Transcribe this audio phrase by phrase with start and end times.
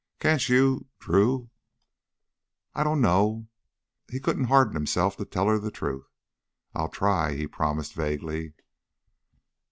[0.19, 0.87] Can't you...
[0.97, 1.51] Drew?"
[2.73, 3.49] "I don't know."
[4.09, 6.09] He couldn't harden himself to tell her the truth.
[6.73, 8.53] "I'll try," he promised vaguely.